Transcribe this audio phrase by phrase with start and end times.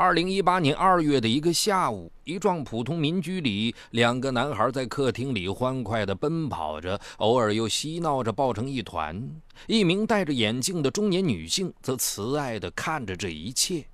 [0.00, 9.22] 二零一八年二月的一个下午，一幢普通民居里，两个男孩在客厅里欢快地奔跑着，偶尔又嬉闹着抱成一团。
[9.66, 13.84] 一名戴着眼镜的中年女性则慈爱地看着这一切。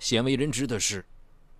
[0.00, 1.04] 鲜为人知的是，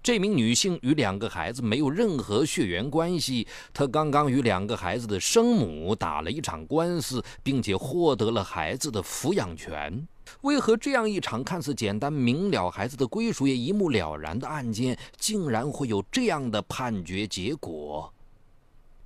[0.02, 10.08] 这名女性与两个孩子没有任何血缘关系，她刚刚与两个孩子的生母打了一场官司，并且获得了孩子的抚养权。
[10.42, 18.12] 为何这样一场看似简单明了、孩子的归属也一目了然的案件，竟然会有这样的判决结果？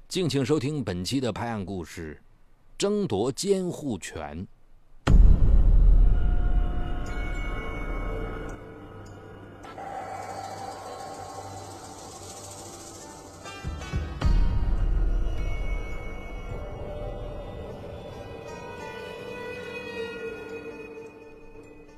[0.09, 2.21] 敬请收听本期的拍案故事：
[2.77, 4.47] 争夺监护权。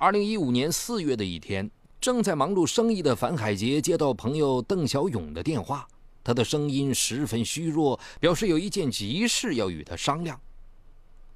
[0.00, 5.86] 二零一五年四月的一天，正在忙碌生意的樊海杰接到朋友邓小勇的电话，
[6.24, 10.40] 他的声音十分虚弱，表示有一件急事要与他商量。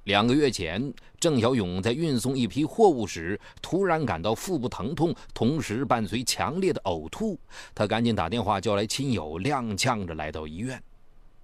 [0.05, 7.37] 两个月前，郑小勇在运送一批货物时，突然感到腹部疼痛，同时伴随强烈的呕吐，
[7.75, 10.81] 他赶紧打电话叫来亲友，踉跄着来到医院。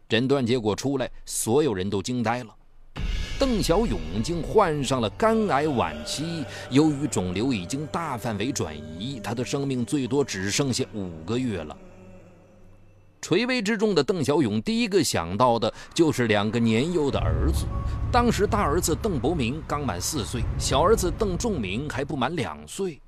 [0.10, 2.56] 诊断结果出来，所有人都惊呆了。
[3.42, 11.76] 邓小勇竟患上了肝癌晚期，由于肿瘤已经大范围转移，他的生命最多只剩下五个月了。
[13.20, 17.66] 垂危之中的邓小勇第一个想到的就是两个年幼的儿子。
[18.12, 23.02] 当时大儿子邓伯明刚满四岁，小儿子邓仲明还不满两岁。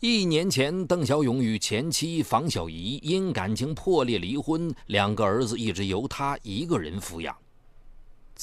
[0.00, 7.34] 一年前，邓小勇与前妻房小姨因感情破裂离婚，两个儿子一直由他一个人抚养。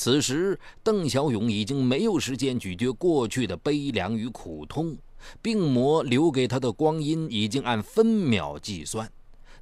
[0.01, 4.97] 此时，邓小勇已经没有时间咀嚼过去的悲凉与苦痛，
[5.41, 9.11] 病魔留给他的光阴已经按分秒计算。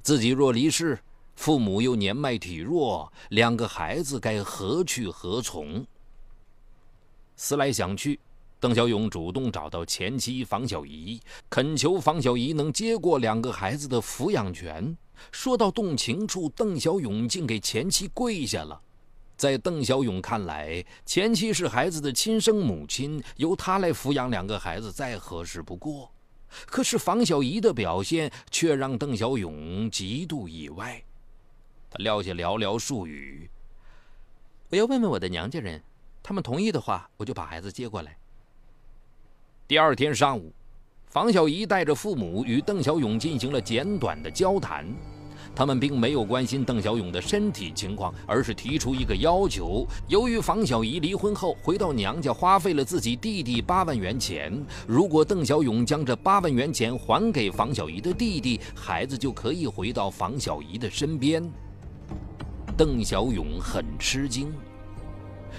[0.00, 0.96] 自己若离世，
[1.34, 5.84] 父母又年迈体弱，两个孩子该何去何从？
[7.34, 8.20] 思来想去，
[8.60, 14.96] 邓小勇主动找到前妻房小姨，恳求房小姨能接过两个孩子的抚养权。
[15.32, 18.80] 说到动情处，邓小勇竟给前妻跪下了。
[19.38, 26.10] 在邓小勇看来，前妻是孩子的亲生母亲，由他来抚养两个孩子再合适不过。
[26.66, 31.00] 可是房小姨的表现却让邓小勇极度意外。
[31.88, 33.48] 他撂下寥寥数语
[34.70, 35.80] ：“我要问问我的娘家人，
[36.20, 38.18] 他们同意的话，我就把孩子接过来。”
[39.68, 40.52] 第二天上午，
[41.06, 44.84] 房小姨带着父母与邓小勇进行了简短的交谈。
[45.54, 54.52] 他们并没有关心邓小勇的身体情况，而是提出一个要求：由于房小姨离婚后回到娘家，花费了自己弟弟八万元钱，
[54.86, 61.42] 如果邓小勇将这八万元钱还给房小姨的弟弟，孩子就可以回到房小姨的身边。
[62.76, 64.52] 邓小勇很吃惊，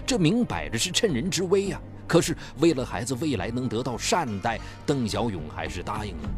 [0.06, 1.82] 这明摆着是趁人之危啊！
[2.08, 6.30] 可是为了孩子未来能得到善待，邓小勇还是答应了。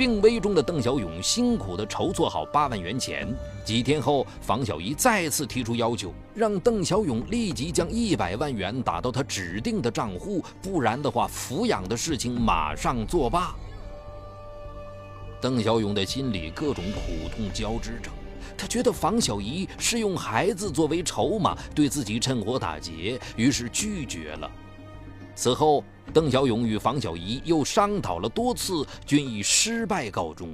[0.00, 3.28] 病危中的邓小勇辛苦地筹措好八万元钱。
[3.66, 13.54] 几天后，房小姨再次提出要求，让邓小勇立即将一百万元打到他指定的账户，不然的话，抚养的事情马上作罢。
[15.38, 18.10] 邓小勇的心里各种苦痛交织着，
[18.56, 24.50] 他觉得房小姨是用孩子作为筹码对自己趁火打劫，于是拒绝了。
[25.34, 25.82] 此后，
[26.12, 30.48] 邓小勇与房小怡又商讨了多次，均以失败告终。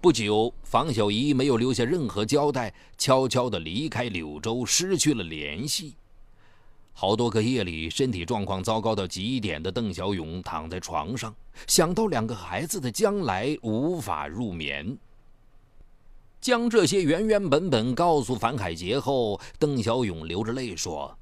[0.00, 5.94] 不久，房小怡没有留下任何交代，悄悄地离开柳州，失去了联系。
[6.92, 11.34] 好多个夜里，身体状况糟糕到极点的邓小勇躺在床上，
[11.66, 14.98] 想到两个孩子的将来，无法入眠。
[16.40, 21.14] 将这些原原本本告诉樊海杰后，邓小勇流着泪说：“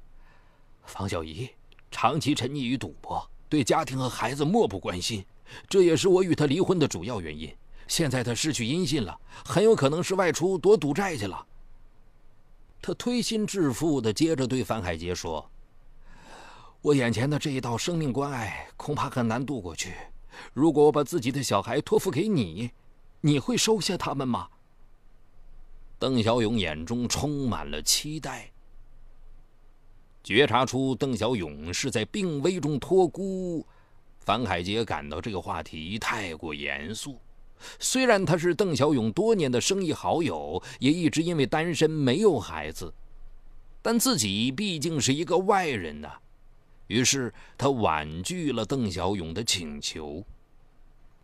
[0.85, 1.49] 房小怡。”
[1.91, 5.25] 长期沉溺于赌博，对家庭和孩子漠不关心，
[5.67, 7.53] 这也是我与他离婚的主要原因。
[7.87, 11.45] 现在他失去音信了，很有可能是外出躲赌债去了。
[12.81, 15.49] 他推心置腹地接着对樊海杰说
[16.81, 19.95] ：“我眼前的这一道生命关爱恐怕很难度过去。
[20.53, 22.71] 如果我把自己的小孩托付给你，
[23.21, 24.47] 你会收下他们吗？”
[25.99, 28.51] 邓小勇眼中充满了期待。
[30.29, 33.65] 觉察出邓小勇是在病危中托孤，
[34.19, 37.19] 樊海杰感到这个话题太过严肃。
[37.79, 42.93] 虽然他是邓小勇多年的生意好友，也一直因为单身没有孩子，
[43.81, 46.11] 但自己毕竟是一个外人呐。
[46.85, 50.23] 于是他婉拒了邓小勇的请求。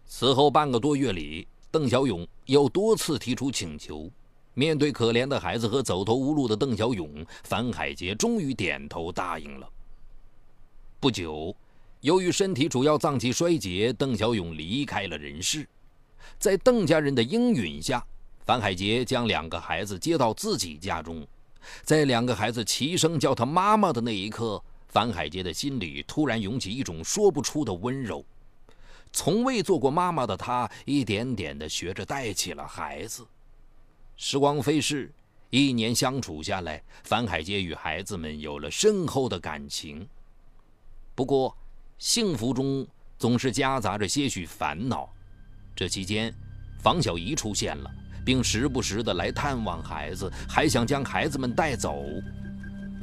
[0.07, 4.09] 此后半个多月里，邓小勇又多次提出请求。
[4.55, 9.69] 面对可怜的孩子和走投无路的邓小勇，樊海杰终于点头答应了。
[10.99, 11.53] 不久，
[11.99, 15.67] 由于身体主要脏器衰竭，邓小勇离开了人世。
[16.39, 18.03] 在邓家人的应允下，
[18.45, 21.27] 樊海杰将两个孩子接到自己家中。
[21.83, 28.23] 在两个孩子齐声叫他妈妈的那一刻，樊海杰的心里突然涌起一种说不出的温柔。
[29.11, 33.25] 从未做过妈妈的他，一点点地学着带起了孩子。
[34.17, 35.13] 时光飞逝，
[35.49, 40.07] 一年相处下来，樊海杰与孩子们有了深厚的感情。
[41.13, 41.55] 不过，
[41.97, 45.09] 幸福中总是夹杂着些许烦恼。
[45.75, 46.33] 这期间，
[46.79, 47.91] 房小姨出现了，
[48.25, 52.01] 并时不时的来探望孩子，还想将孩子们带走。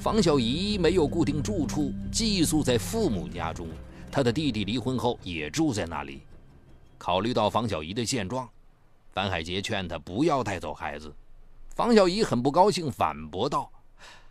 [0.00, 3.68] 房小姨没有固定住处，寄宿在父母家中。
[4.10, 6.22] 她的弟弟离婚后也住在那里。
[6.96, 8.48] 考虑到房小姨的现状。
[9.12, 11.14] 樊海杰劝他不要带走孩子，
[11.74, 13.70] 房小姨很不高兴，反驳道：“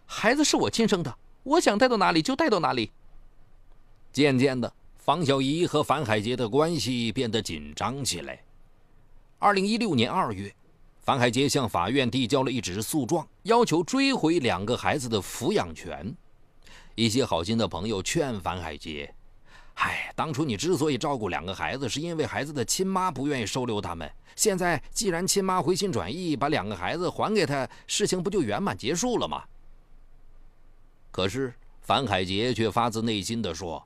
[0.08, 2.92] 孩子是我亲生的，我想带到哪里就带到哪里。”
[4.12, 8.44] 渐渐的，房小姨和樊海杰的关系变得紧张起来。
[9.38, 10.52] 二零一六年二月，
[11.02, 16.12] 樊海杰向法院递交了一纸诉状，要求追回两个孩子的抚养权。
[16.96, 19.14] 一些好心的朋友劝樊海杰。
[19.82, 24.10] 哎，当初你之所以照顾两个孩子，是因为孩子的亲妈不愿意收留他们。
[24.36, 29.44] 现在既然亲妈回心转意，把两个孩子还给他，事情不就圆满结束了吗？
[31.10, 31.52] 可是
[31.82, 33.84] 樊海杰却发自内心的说：“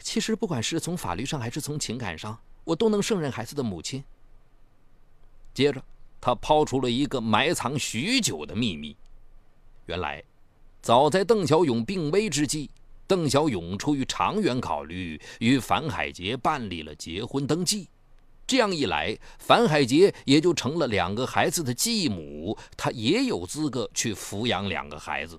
[0.00, 4.02] 其实不管是从法律上还是从情感上，我都能胜任孩子的母亲。”
[5.52, 5.84] 接着，
[6.18, 8.96] 他抛出了一个埋藏许久的秘密：
[9.84, 10.24] 原来，
[10.80, 12.70] 早在邓小勇病危之际。
[13.12, 17.86] 邓小勇出于长远考虑，与樊海杰办理了结婚登记。
[18.46, 25.38] 这样一来，樊海杰也就成了两个孩子的继母，他也有资格去抚养两个孩子。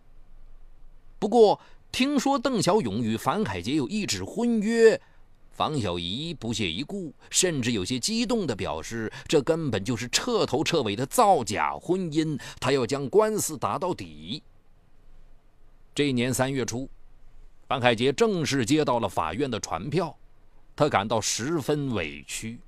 [1.18, 1.60] 不过，
[1.92, 5.02] 听说邓小勇与樊海杰有一纸婚约，
[5.50, 14.44] 房小姨不屑一顾，甚至有些激动地表示，这根本就是彻头彻尾的造假婚姻，她要将官司打到底。
[15.96, 16.88] 这年三月初。
[17.68, 20.15] 樊海杰正式接到了法院的传票，
[20.75, 22.60] 他感到十分委屈。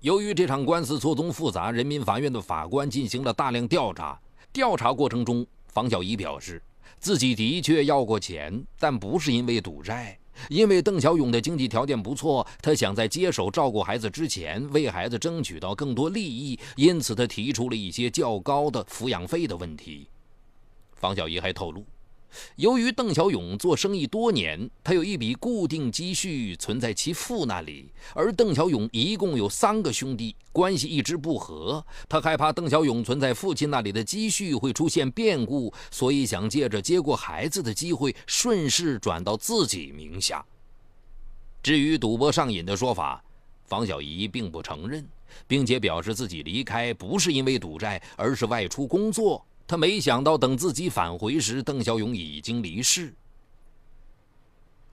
[0.00, 4.20] 由于这场官司错综复杂，人民法院的法官进行了大量调查。
[4.52, 6.60] 调查过程中，房小怡表示，
[6.98, 10.18] 自己的确要过钱，但不是因为赌债。
[10.48, 20.08] 因为邓小勇的经济条件不错，他想在接手照顾孩子之前，为孩子争取到更多利益，因此他提出了一些较高的抚养费的问题。
[20.96, 21.84] 房小怡还透露。
[22.56, 31.84] 由于邓小勇做生意多年，他有一笔固定积蓄存在其父那里，而邓小勇一共有三个兄弟，关系一直不和。
[32.08, 40.44] 他害怕邓小勇存在父亲那里的积蓄会出现变故，所以想借着接过孩子的机会，顺势转到自己名下。
[41.62, 43.22] 至于赌博上瘾的说法，
[43.66, 45.06] 房小姨并不承认，
[45.46, 49.46] 并且表示自己离开不是因为赌债，而是外出工作。
[49.72, 53.14] 他没想到，等自己返回时，邓小勇已经离世。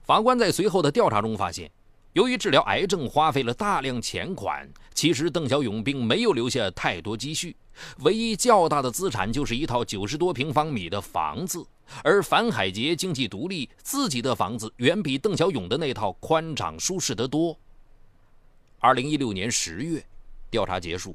[0.02, 1.70] 法官在随后的调查中发现，
[2.14, 7.54] 由于治疗癌症花费了大量钱款，其实邓小勇并没有留下太多积蓄，
[7.98, 11.62] 唯一较大的资产就是一套九十多平方米的房子。
[12.02, 17.54] 而樊海杰经济独立，自己的房子远比邓小勇的那套宽敞舒适得多。
[18.78, 20.02] 二零一六年十月，
[20.50, 21.14] 调查结束，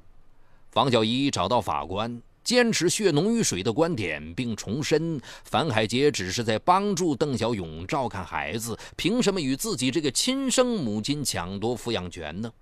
[0.70, 2.22] 房小姨找到法官。
[2.46, 12.54] 坚持血浓于水的观点，并重申樊海杰只是在帮助邓小勇照看孩子，凭什么与自己这个亲生母亲抢夺抚养权呢？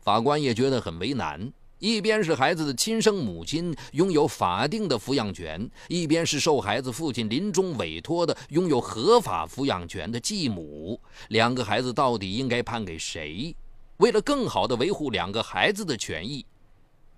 [0.00, 13.54] 法官也觉得很为难，一边是孩子的亲生母亲拥有法定的抚养权，一边是受孩子父亲临终委托的拥有合法抚养权的继母，两个孩子到底应该判给谁？
[13.98, 16.44] 为了更好地维护两个孩子的权益。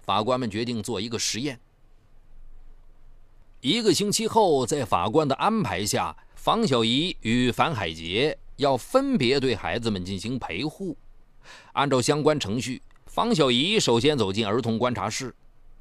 [0.03, 1.59] 法官们决定做一个实验。
[3.61, 10.97] 一个星期后，在法官的安排下，房小姨与樊海杰要分别对孩子们进行陪护。
[11.73, 15.35] 按照相关程序，房小姨首先走进儿童观察室。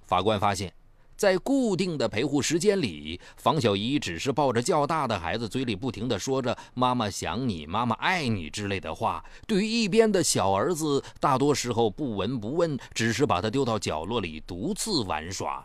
[0.06, 0.74] 法官发现。
[1.22, 9.24] 在固定的陪护时间里，房小姨只是抱着较大的孩子，嘴里不停地说着“妈妈想你，妈妈爱你”之类的话。
[9.46, 15.64] 对于一边的小儿子，大多时候不闻不问，只是把他丢到角落里独自玩耍。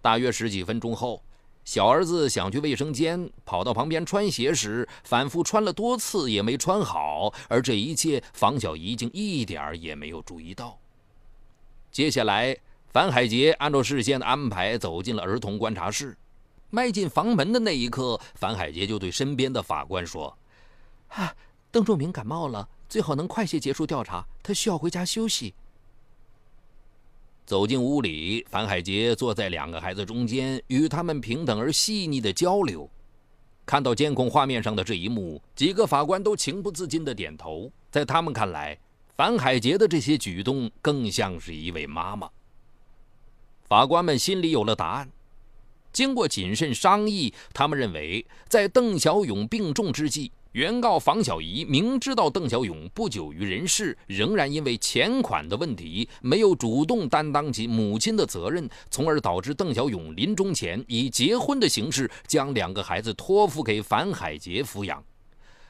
[0.00, 1.20] 大约十几分钟后，
[1.64, 10.78] 小儿子想去卫生间，跑到旁边穿鞋时，反复穿了多次也没穿好，而这一切房小姨竟一点儿也没有注意到。
[11.90, 12.56] 接下来，
[12.96, 16.16] 樊海杰按照事先的安排走进了儿童观察室，
[16.70, 20.34] 迈进房门的那一刻，樊海杰就对身边的法官说
[21.12, 21.36] ：“啊，
[21.70, 25.52] 邓仲明感冒了，最好能快些结束调查，他需要回家休息。”
[27.44, 32.88] 走进屋里，樊海杰坐在两个孩子中间，与他们平等而细腻的交流。
[33.66, 37.70] 看到监控画面上的这一幕，几个法官都情不自禁地点头。
[37.90, 38.78] 在他们看来，
[39.18, 42.26] 樊海杰的这些举动更像是一位妈妈。
[43.68, 45.10] 法官们心里有了答案。
[45.92, 50.30] 经过谨慎商议，他们认为，在邓小勇病重之际。
[50.52, 65.04] 原告房小姨明知道邓小勇不久于人世，仍然因为钱款的问题没有主动担当起母亲的责任，从而导致邓小勇临终前以结婚的形式将两个孩子托付给樊海杰抚养。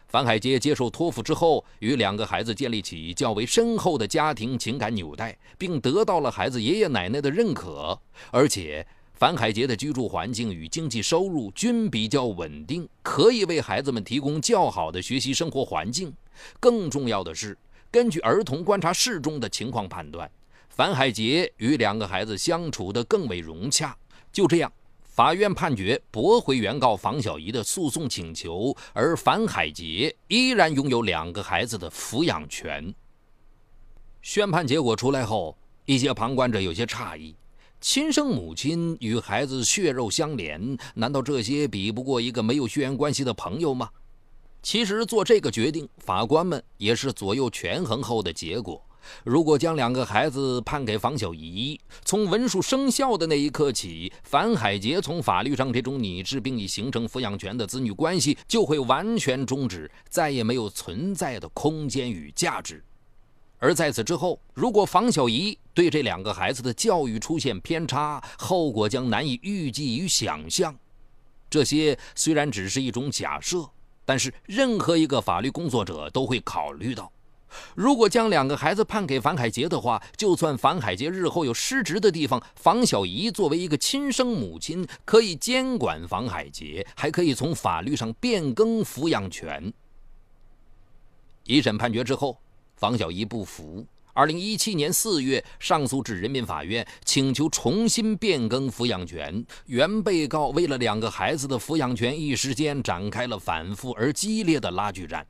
[0.09, 7.99] 樊海杰接受托付之后，与两个孩子建立起较为深厚的家庭情感纽带，并得到了孩子爷爷奶奶的认可，
[8.31, 8.87] 而且。
[9.19, 16.13] 樊海杰的居住环境与经济收入均比较稳定，可以为孩子们提供较好的学习生活环境。
[16.61, 17.57] 更重要的是，
[17.91, 20.31] 根据儿童观察室中的情况判断，
[20.69, 23.97] 樊海杰与两个孩子相处得更为融洽。
[24.31, 24.71] 就这样，
[25.17, 32.95] 法院判决驳回原告房小姨的诉讼请求，而樊海杰依然拥有两个孩子的抚养权。
[34.21, 35.57] 宣判结果出来后，
[35.87, 37.35] 一些旁观者有些诧异。
[37.81, 43.89] 亲生母亲与孩子血肉相连，难道这些比不过一个没有血缘关系的朋友吗？
[44.63, 48.86] 其实做这个决定，法官们也是左右权衡后的结果。
[49.25, 62.83] 如果将两个孩子判给房小姨，从文书生效的那一刻起，樊海杰从法律上这种拟制并已形成抚养权的子女关系就会完全终止，再也没有存在的空间与价值。
[63.59, 70.77] 而在此之后，如果房小姨对这两个孩子的教育出现偏差，后果将难以预计与想象。
[71.49, 73.67] 这些虽然只是一种假设，
[74.05, 77.11] 但是任何一个法律工作者都会考虑到：
[77.75, 89.73] 如果将两个孩子判给樊海杰的话，就算樊海杰日后有失职的地方，房小姨作为一个亲生母亲，可以监管房海杰，还可以从法律上变更抚养权。
[91.45, 92.39] 一审判决之后。
[92.79, 99.43] 房小姨不服，二零一七年四月上诉至人民法院，请求重新变更抚养权。
[99.65, 105.27] 原被告为了两个孩子的抚养权，一时间展开了反复而激烈的拉锯战。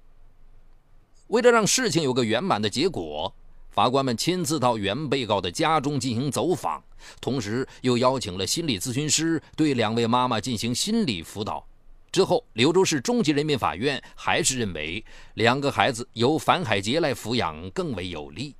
[1.28, 3.34] 为了让事情有个圆满的结果，
[3.70, 6.82] 法官们亲自到原被告的家中进行走访，
[7.20, 11.66] 同时又邀请了心理咨询师对两位妈妈进行心理辅导。
[12.12, 15.04] 之后，柳州市中级人民法院还是认为
[15.34, 18.54] 两个孩子由樊海杰来抚养更为有利。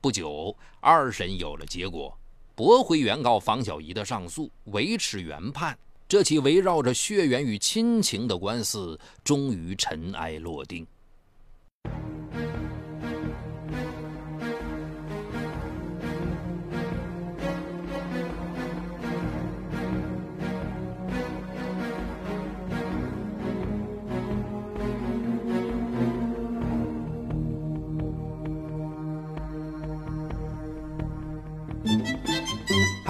[0.00, 2.16] 不久，二审有了结果，
[2.54, 5.76] 驳回原告房小姨的上诉，维持原判。
[6.06, 10.86] 这起围绕着血缘与亲情的官司终于尘埃落定。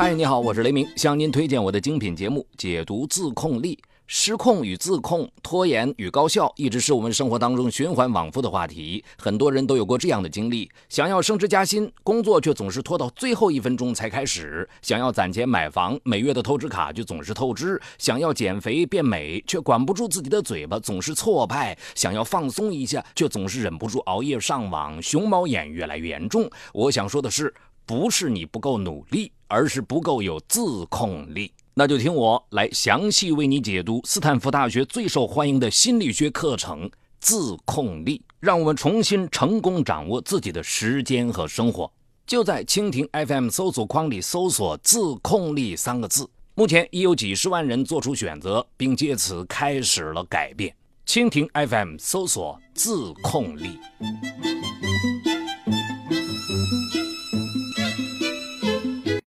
[0.05, 3.75] 嗨，你好，我是雷鸣，向您推荐我的精品节目《解读自控力》。
[4.07, 9.03] 失控与自控、拖延与高效，一直是我们生活当中循环往复的话题。
[9.17, 26.47] 很多人都有过这样的经历：想要升职加薪，工作却总是拖到最后一分钟才开始；想要攒钱买房，每月的透支卡就总是透支；想要减肥变美，却管不住自己的嘴巴，总是挫败；想要放松一下，却总是忍不住熬夜上网，熊猫眼越来越严重。
[26.75, 27.55] 我想说的是。
[27.87, 31.53] 不是你不够努力，而是不够有自控力。
[31.75, 36.89] 那就听我来详细为你解读斯坦福大学最受欢迎的心理学课程——
[37.21, 41.91] 自控力，让我们重新成功掌握自己的时间和生活。
[42.27, 50.75] 就在蜻蜓 FM 搜索框里搜索“自控力”三个字，目前已有几十万人做出选择，并借此开始了改变。
[51.07, 53.79] 蜻蜓 FM 搜索“自控力”。